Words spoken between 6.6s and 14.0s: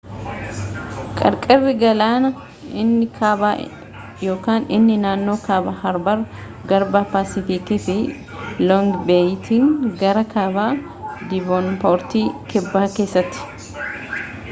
garba paasifiikiifi loongi beeyitiin gara kaaba diivoonpoortii kibba keessatti